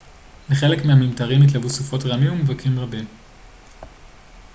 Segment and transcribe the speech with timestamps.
[0.49, 3.05] לחלק מהממטרים התלוו סופות רעמים וברקים רבים